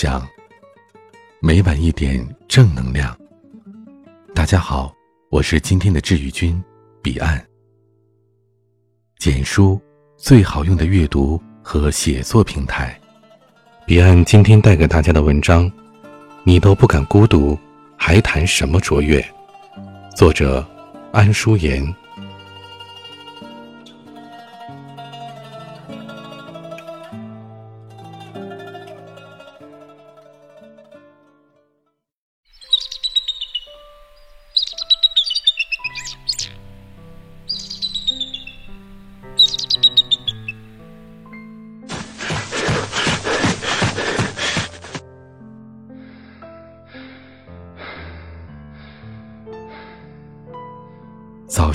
[0.00, 0.24] 想，
[1.40, 3.18] 每晚一点正能量。
[4.32, 4.94] 大家好，
[5.28, 6.62] 我是今天的治愈君
[7.02, 7.44] 彼岸。
[9.18, 9.76] 简书
[10.16, 12.96] 最好用的阅读和写作平台。
[13.88, 15.68] 彼岸今天带给大家的文章，
[16.44, 17.58] 你都不敢孤独，
[17.96, 19.20] 还谈什么卓越？
[20.14, 20.64] 作者
[21.10, 21.84] 安淑妍。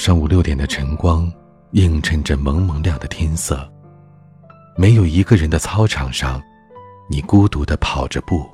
[0.03, 1.31] 上五六点的晨光，
[1.71, 3.65] 映衬着蒙蒙亮的天色。
[4.75, 6.43] 没有一个人的操场上，
[7.09, 8.45] 你孤独的跑着步。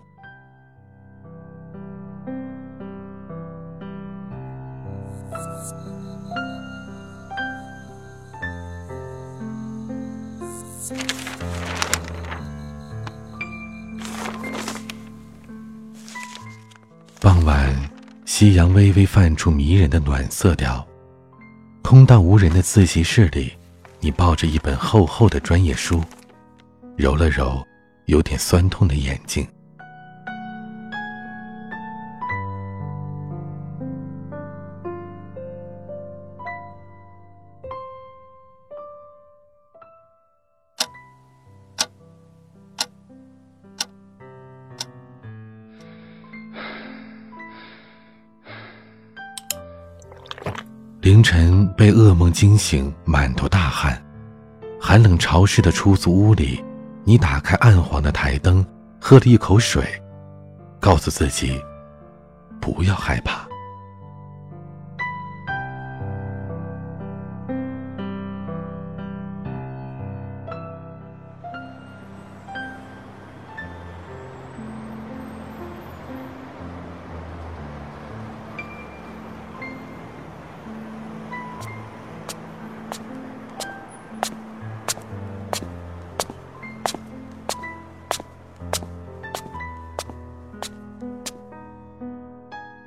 [17.19, 17.75] 傍晚，
[18.25, 20.85] 夕阳微微泛出迷人的暖色调。
[21.89, 23.51] 空荡无人的自习室里，
[23.99, 26.03] 你抱着一本厚厚的专业书，
[26.95, 27.65] 揉了揉
[28.05, 29.43] 有点酸痛的眼睛。
[52.39, 54.01] 惊醒，满头大汗，
[54.79, 56.63] 寒冷潮湿的出租屋里，
[57.03, 58.65] 你打开暗黄的台灯，
[58.97, 59.83] 喝了一口水，
[60.79, 61.61] 告诉自己，
[62.61, 63.48] 不要害怕。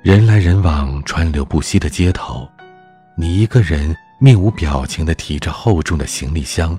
[0.03, 2.45] 人来人往、川流不息的街头，
[3.15, 6.77] 你一个人面无表情的提着厚重的行李箱，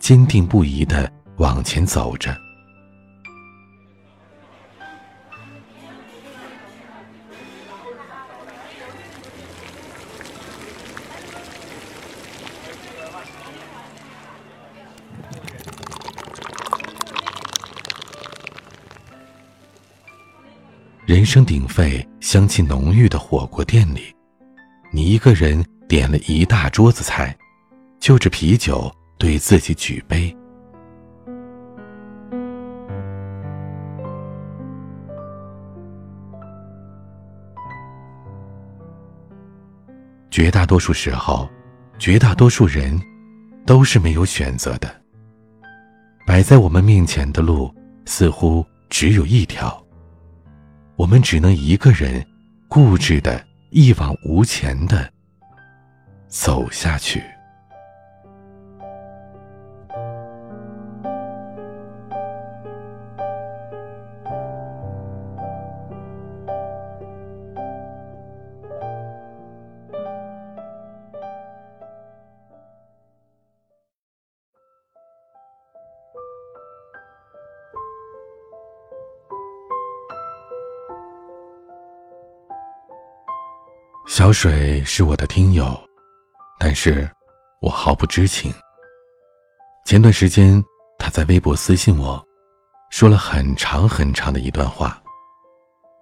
[0.00, 2.36] 坚定不移的往前走着。
[21.06, 24.04] 人声鼎沸、香气浓郁的火锅店里，
[24.90, 27.36] 你一个人点了一大桌子菜，
[28.00, 30.34] 就着啤酒对自己举杯。
[40.30, 41.46] 绝大多数时候，
[41.98, 42.98] 绝大多数人
[43.66, 44.88] 都是没有选择的。
[46.26, 47.70] 摆在我们面前的路，
[48.06, 49.83] 似乎只有一条。
[50.96, 52.24] 我们只能一个人，
[52.68, 55.12] 固执的一往无前的
[56.28, 57.22] 走下去。
[84.34, 85.80] 水是我的听友，
[86.58, 87.08] 但是，
[87.62, 88.52] 我毫不知情。
[89.86, 90.62] 前段时间，
[90.98, 92.22] 他在微博私信我，
[92.90, 95.00] 说了很长很长的一段话，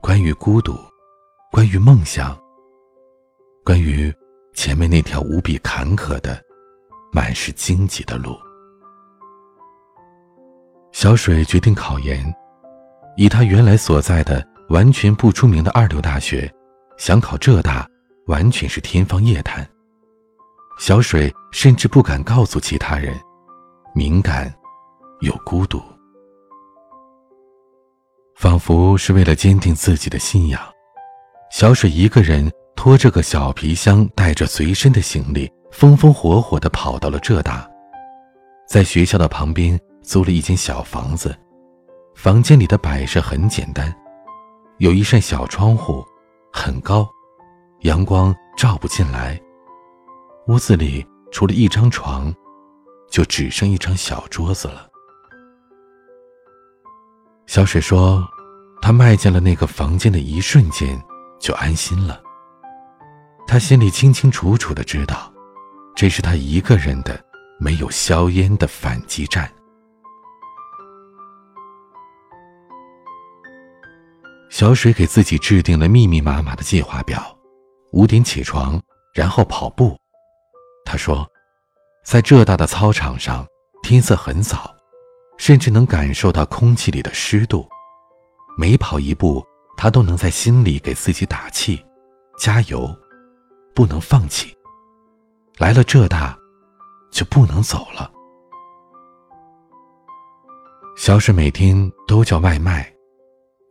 [0.00, 0.76] 关于孤独，
[1.50, 2.36] 关于梦想，
[3.64, 4.12] 关于
[4.54, 6.42] 前面那条无比坎坷的、
[7.12, 8.36] 满是荆棘的路。
[10.92, 12.34] 小水决定考研，
[13.16, 16.50] 以他原来所在的完全不出名的二流大学，
[16.96, 17.86] 想考浙大。
[18.26, 19.68] 完全是天方夜谭。
[20.78, 23.14] 小水甚至不敢告诉其他人，
[23.94, 24.52] 敏感
[25.20, 25.80] 又孤独，
[28.36, 30.60] 仿佛是为了坚定自己的信仰。
[31.50, 37.68] 小水一个人拖着个小皮箱，带着随身的行李，风风火火地跑到了浙大，
[38.66, 41.36] 在学校的旁边租了一间小房子，
[42.16, 43.94] 房间里的摆设很简单，
[44.78, 46.02] 有一扇小窗户，
[46.50, 47.08] 很高，
[47.82, 49.40] 阳光照不进来。
[50.48, 52.34] 屋子里除了一张床，
[53.10, 54.88] 就只剩一张小桌子了。
[57.46, 58.26] 小水说
[58.80, 61.00] ：“他迈进了那个房间的一瞬间，
[61.40, 62.22] 就安心了。
[63.46, 65.32] 他心里清清楚楚的知道，
[65.94, 67.22] 这是他一个人的、
[67.58, 69.50] 没有硝烟的反击战。”
[74.48, 77.36] 小水给自己制定了密密麻麻的计划表：
[77.92, 78.80] 五点起床，
[79.14, 79.96] 然后跑步。
[80.84, 81.26] 他说，
[82.04, 83.46] 在浙大的操场上，
[83.82, 84.74] 天色很早，
[85.38, 87.68] 甚至能感受到空气里的湿度。
[88.58, 89.44] 每跑一步，
[89.76, 91.84] 他都能在心里给自己打气，
[92.38, 92.88] 加油，
[93.74, 94.56] 不能放弃。
[95.58, 96.36] 来了浙大，
[97.10, 98.10] 就不能走了。
[100.96, 102.90] 小史每天都叫外卖。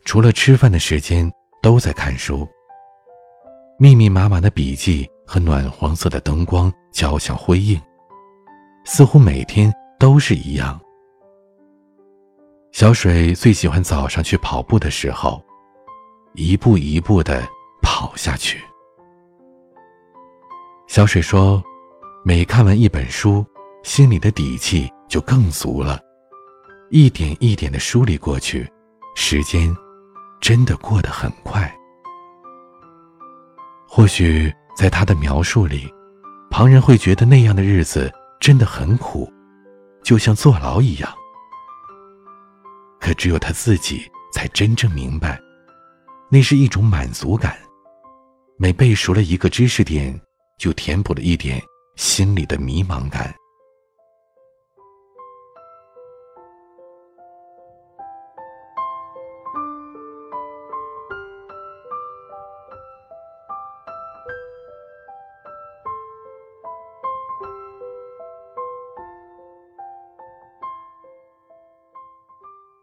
[0.06, 1.31] 除了吃饭的时间，
[1.62, 2.47] 都在看书。
[3.81, 7.81] 密密麻麻的笔记和暖黄色的灯光交相辉映，
[8.86, 10.80] 似乎每天都是一样。
[12.72, 15.44] 小水最喜欢早上去跑步的时候，
[16.36, 17.44] 一步一步的
[17.81, 18.62] 跑下去。
[20.88, 21.60] 小水说
[22.24, 23.44] ：“每看完一本书，
[23.81, 26.00] 心里的底气就更足了，
[26.92, 28.72] 一点一点的梳理过去，
[29.16, 29.75] 时间。”
[30.39, 31.75] 真的过得很快。
[33.94, 35.94] 或许在他的描述里，
[36.50, 38.10] 旁人会觉得那样的日子
[38.40, 39.30] 真的很苦，
[40.02, 41.14] 就像坐牢一样。
[43.02, 45.38] 可只有他自己才真正明白，
[46.30, 47.58] 那是一种满足感。
[48.58, 50.18] 每背熟了一个知识点，
[50.58, 51.62] 就填补了一点
[51.98, 53.36] 心里的迷茫感。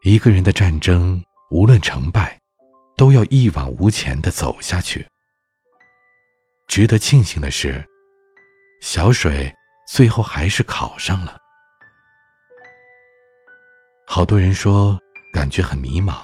[0.09, 2.41] 一个人的战争，无论成败，
[2.97, 5.07] 都要一往无前的走下去。
[6.67, 7.87] 值得庆幸的是，
[8.81, 9.55] 小水
[9.87, 11.37] 最后还是考上了。
[14.07, 14.99] 好多人说
[15.31, 16.23] 感觉很迷茫，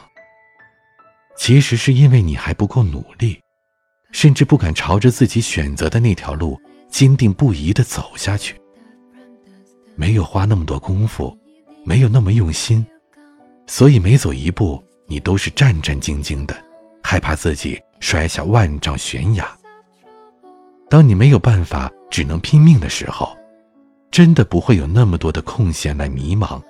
[1.36, 3.38] 其实是因为你还不够努力，
[4.12, 6.58] 甚至不敢朝着自己选择的那条路
[6.88, 8.58] 坚定不移的走下去。
[9.94, 11.38] 没有花那么多功夫，
[11.84, 12.82] 没有那么用心。
[13.66, 16.54] 所以每走一步，你都是战战兢兢的，
[17.02, 19.46] 害怕自己摔下万丈悬崖。
[20.88, 23.36] 当你没有办法，只能拼命的时候，
[24.10, 26.62] 真的不会有那么多的空闲来迷茫，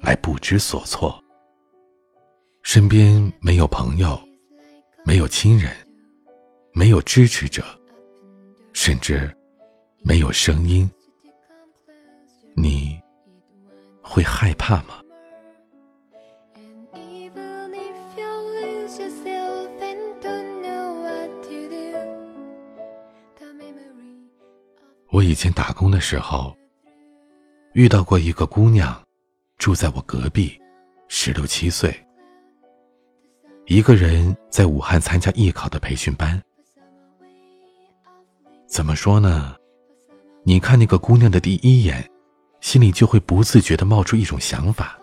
[0.00, 1.22] 来不知所措。
[2.62, 4.20] 身边没有朋友，
[5.04, 5.72] 没有亲人，
[6.72, 7.64] 没有支持者，
[8.74, 9.34] 甚至
[10.02, 10.88] 没有声音，
[12.54, 13.00] 你
[14.02, 14.99] 会害怕吗？
[25.20, 26.56] 我以前打工的时候，
[27.74, 28.98] 遇到过一个姑娘，
[29.58, 30.58] 住在我隔壁，
[31.08, 31.94] 十六七岁，
[33.66, 36.42] 一个人在武汉参加艺考的培训班。
[38.66, 39.54] 怎么说呢？
[40.42, 42.10] 你看那个姑娘的第一眼，
[42.62, 44.98] 心里就会不自觉的冒出一种想法：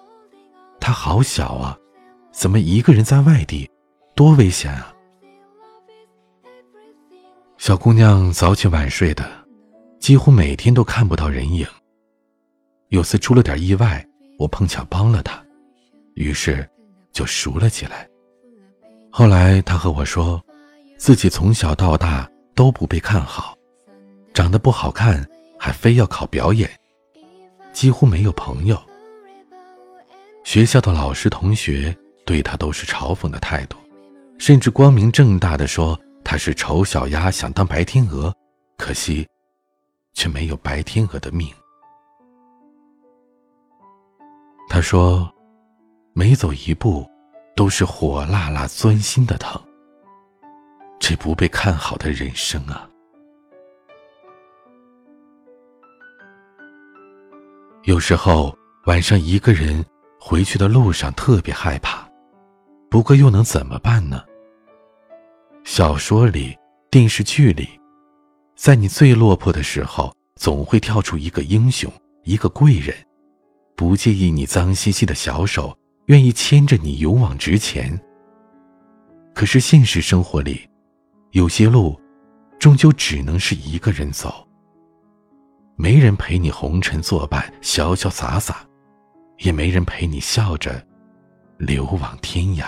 [0.79, 1.77] 她好小啊，
[2.31, 3.69] 怎么一个人在外地，
[4.15, 4.91] 多危险啊！
[7.59, 9.36] 小姑娘早起晚睡的。
[9.99, 11.65] 几乎每天都看不到人影。
[12.89, 14.05] 有次出了点意外，
[14.39, 15.43] 我碰巧帮了他，
[16.13, 16.67] 于是
[17.11, 18.07] 就熟了起来。
[19.11, 20.41] 后来他和我说，
[20.97, 23.57] 自己从小到大都不被看好，
[24.33, 25.27] 长得不好看，
[25.59, 26.69] 还非要考表演，
[27.73, 28.81] 几乎没有朋友。
[30.43, 31.93] 学校的老师同学
[32.25, 33.77] 对他都是嘲讽的态度，
[34.37, 38.33] 甚至光明正大的说他是丑小鸭，想当白天鹅，
[38.77, 39.27] 可惜。
[40.17, 41.47] 却没有白天鹅的命。
[44.67, 45.31] 他说
[46.11, 47.07] ：“每走一步，
[47.55, 49.61] 都是火辣辣钻心的疼。
[50.99, 52.89] 这不被看好的人生啊！”
[57.85, 58.57] 有时候
[58.87, 59.85] 晚上一个人
[60.19, 62.09] 回去的路上特别害怕，
[62.89, 64.25] 不过又能怎么办呢？
[65.63, 66.57] 小说里、
[66.89, 67.69] 电视剧里。
[68.57, 71.89] 在你最落魄的时候，总会跳出一个英雄，
[72.23, 72.93] 一个贵人，
[73.75, 77.97] 不介意你脏兮兮的小手，愿意牵着你勇往直前。
[79.35, 80.67] 可是现实生活里，
[81.31, 82.01] 有些路，
[82.57, 84.45] 终究只能是一个人走。
[85.75, 88.67] 没人陪你红尘作伴，潇潇洒洒，
[89.37, 90.83] 也没人陪你笑着
[91.59, 92.65] 流往天涯。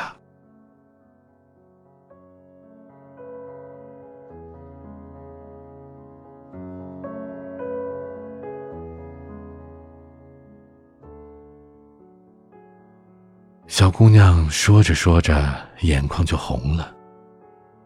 [13.80, 16.94] 小姑娘说着说着，眼眶就红了，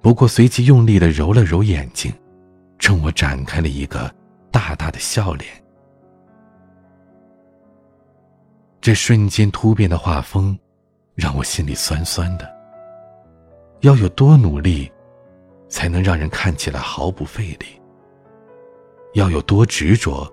[0.01, 2.11] 不过随即用力的揉了揉眼睛，
[2.79, 4.11] 冲我展开了一个
[4.49, 5.47] 大大的笑脸。
[8.81, 10.57] 这瞬间突变的画风，
[11.13, 12.51] 让我心里酸酸的。
[13.81, 14.91] 要有多努力，
[15.69, 17.79] 才能让人看起来毫不费力？
[19.13, 20.27] 要有多执着，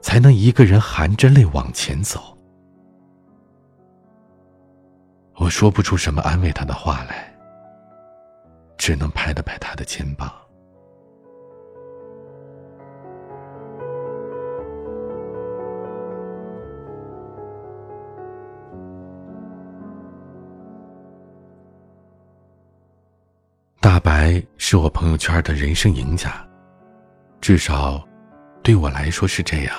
[0.00, 2.31] 才能一个人含着泪往前走？
[5.42, 7.28] 我说不出什么安慰他的话来，
[8.78, 10.32] 只能拍了拍他的肩膀。
[23.80, 26.32] 大白是我朋友圈的人生赢家，
[27.40, 28.00] 至少
[28.62, 29.74] 对我来说是这样。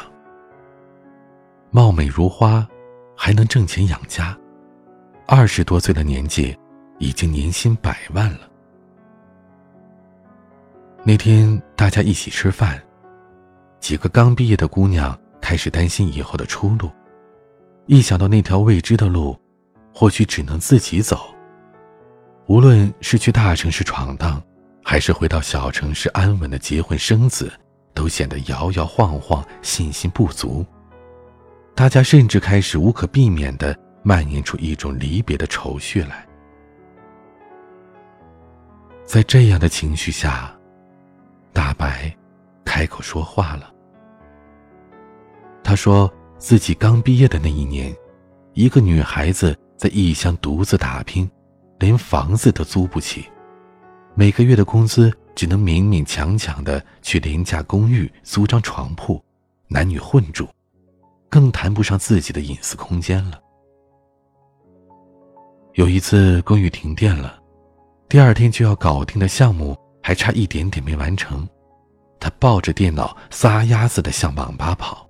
[1.71, 2.67] 貌美如花，
[3.15, 4.37] 还能挣钱养家。
[5.35, 6.55] 二十多岁的年纪，
[6.99, 8.41] 已经年薪百万了。
[11.03, 12.79] 那天大家一起吃饭，
[13.79, 16.87] 几个刚毕业的姑娘开始担心以后的出路。
[17.87, 19.35] 一想到那条未知的路，
[19.91, 21.33] 或许只能自己走。
[22.45, 24.39] 无论是去大城市闯荡，
[24.83, 27.51] 还是回到小城市安稳的结婚生子，
[27.95, 30.63] 都显得摇摇晃晃，信心不足。
[31.73, 33.75] 大家甚至开始无可避免的。
[34.03, 36.27] 蔓延出一种离别的愁绪来。
[39.05, 40.55] 在这样的情绪下，
[41.51, 42.15] 大白
[42.63, 43.73] 开口说话了。
[45.63, 47.95] 他说自己刚毕业的那一年，
[48.53, 51.29] 一个女孩子在异乡独自打拼，
[51.79, 53.25] 连房子都租不起，
[54.15, 59.23] 每个月的工资只能勉勉强强的去廉价公寓租张床铺，
[59.67, 60.47] 男女混住，
[61.29, 63.39] 更谈不上自己的隐私空间了。
[65.73, 67.41] 有一次公寓停电了，
[68.07, 71.47] 第二天就要搞定的项目还差一点点没完成，
[72.19, 75.09] 他抱着电脑撒丫子的向网吧跑。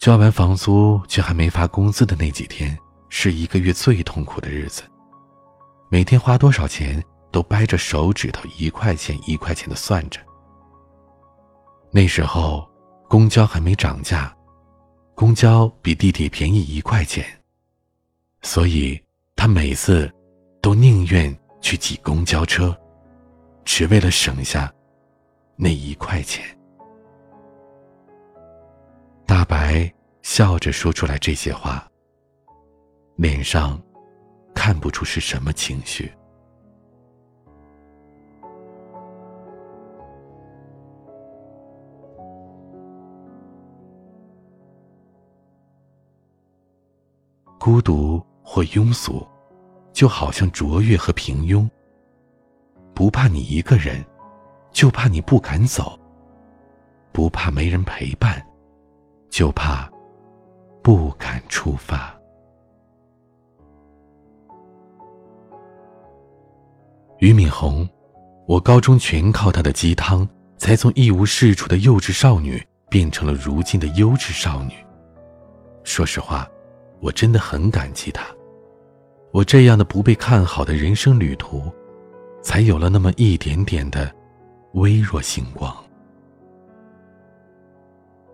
[0.00, 2.76] 交完房租却还没发工资的那几天，
[3.08, 4.82] 是一个月最痛苦的日子。
[5.88, 10.18] 每天花多少钱都掰着手指头一块钱一块钱的算着。
[11.92, 12.68] 那时候
[13.08, 14.34] 公交还没涨价，
[15.14, 17.24] 公交比地铁便宜一块钱。
[18.42, 19.00] 所以，
[19.34, 20.12] 他每次
[20.60, 22.76] 都宁愿去挤公交车，
[23.64, 24.70] 只为了省下
[25.56, 26.44] 那一块钱。
[29.24, 31.88] 大白笑着说出来这些话，
[33.16, 33.80] 脸上
[34.54, 36.12] 看不出是什么情绪。
[47.58, 48.20] 孤独。
[48.42, 49.26] 或庸俗，
[49.92, 51.68] 就好像卓越和平庸。
[52.94, 54.04] 不怕你一个人，
[54.70, 55.98] 就怕你不敢走；
[57.12, 58.44] 不怕没人陪伴，
[59.30, 59.90] 就怕
[60.82, 62.14] 不敢出发。
[67.18, 67.88] 俞敏洪，
[68.46, 74.74] 我高中全靠他的鸡汤，才从一无是处的幼稚少女变成了如今的优质少女。
[75.84, 76.46] 说实话。
[77.02, 78.24] 我真的很感激他，
[79.32, 81.60] 我这样的不被看好的人生旅途，
[82.40, 84.14] 才有了那么一点点的
[84.74, 85.76] 微弱星光。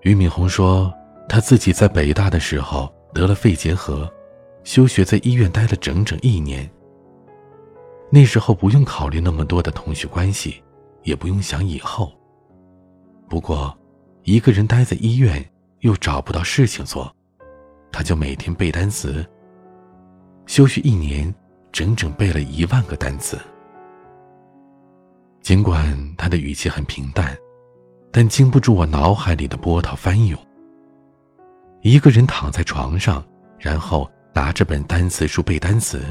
[0.03, 0.93] 俞敏洪说，
[1.31, 4.07] 他自己在北大的时候得了肺结核，
[4.65, 6.71] 休学在医院待了整整一年。
[8.11, 10.63] 那时候不用考虑那么多的同学关系，
[11.05, 12.13] 也不用想以后。
[13.31, 13.75] 不过，
[14.25, 15.43] 一个人待在医院
[15.81, 17.11] 又找不到事情做。
[17.91, 19.25] 他就每天背单词。
[20.47, 21.35] 休学一年，
[21.73, 23.39] 整整背了一万个单词。
[25.43, 27.37] 尽管他的语气很平淡，
[28.11, 30.39] 但经不住我脑海里的波涛翻涌。
[31.83, 33.25] 一个人躺在床上，
[33.59, 36.03] 然后拿着本单词书背单词。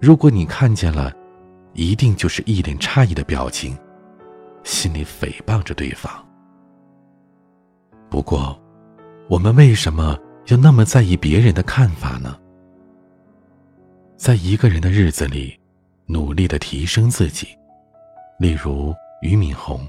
[0.00, 1.12] 如果你看见了，
[1.74, 3.76] 一定就是一脸诧异的表情，
[4.64, 6.10] 心里诽谤着对方。
[8.08, 8.58] 不过，
[9.28, 10.18] 我们为什么？
[10.46, 12.36] 又那么在意别人的看法呢？
[14.16, 15.58] 在一个人的日子里，
[16.06, 17.46] 努力的提升自己，
[18.38, 19.86] 例如俞敏洪。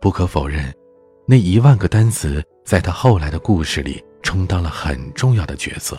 [0.00, 0.74] 不可否认，
[1.26, 5.98] 那一万个单词在他后来的故事里充当了很重要的角色。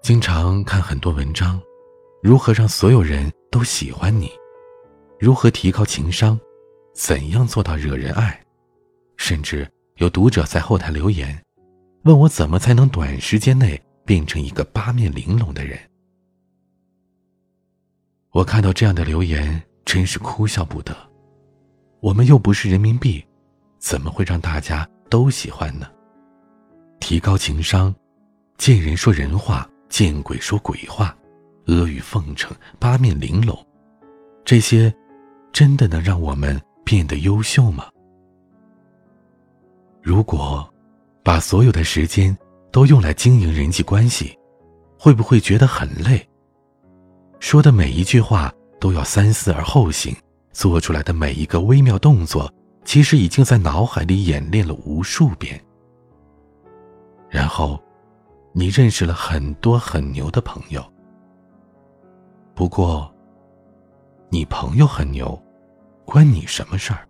[0.00, 1.60] 经常看很多文章，
[2.22, 4.30] 如何让所有人都喜欢你，
[5.18, 6.38] 如何提高情商。
[6.92, 8.38] 怎样做到惹人爱？
[9.16, 11.40] 甚至有读者在后台留言，
[12.04, 15.78] 问我怎么才能短时间内变成一个八面玲珑的人。
[18.32, 20.94] 我看到这样的留言，真是哭笑不得。
[22.00, 23.24] 我们又不是人民币，
[23.78, 25.86] 怎么会让大家都喜欢呢？
[26.98, 27.94] 提高情商，
[28.58, 31.16] 见人说人话，见鬼说鬼话，
[31.66, 33.56] 阿谀奉承，八面玲珑，
[34.44, 34.92] 这些
[35.52, 36.60] 真的能让我们？
[36.82, 37.88] 变得优秀吗？
[40.02, 40.68] 如果
[41.22, 42.36] 把所有的时间
[42.72, 44.36] 都用来经营人际关系，
[44.98, 46.28] 会不会觉得很累？
[47.38, 50.12] 说的每一句话都要三思而后行，
[50.52, 52.52] 做出来的每一个微妙动作，
[52.84, 55.62] 其实已经在脑海里演练了无数遍。
[57.28, 57.80] 然后，
[58.52, 60.84] 你认识了很多很牛的朋友。
[62.60, 63.10] 不过，
[64.28, 65.42] 你朋友很牛。
[66.04, 67.08] 关你什么事儿？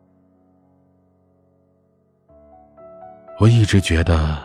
[3.40, 4.38] 我一直觉得，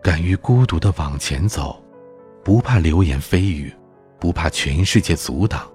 [0.00, 1.82] 敢于孤独的往前走，
[2.44, 3.74] 不怕流言蜚语，
[4.20, 5.68] 不怕全世界阻挡，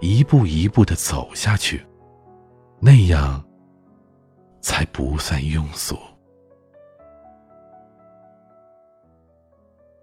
[0.00, 1.86] 一步一步的走下去，
[2.80, 3.44] 那样
[4.62, 5.98] 才不算庸俗。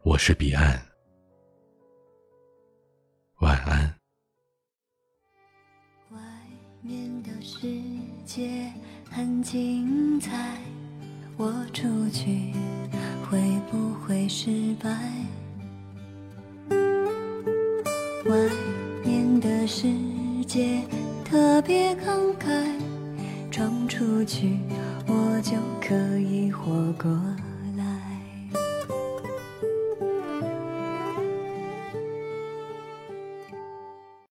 [0.04, 0.80] 我是彼岸，
[7.24, 7.68] 的世
[8.26, 8.72] 界
[9.10, 10.58] 很精彩，
[11.38, 12.54] 我出去
[13.30, 14.90] 会不会失败？
[18.26, 18.36] 外
[19.04, 19.88] 面的世
[20.46, 20.82] 界
[21.26, 22.74] 特别慷慨，
[23.52, 24.58] 闯出去
[25.08, 27.10] 我就可以活过。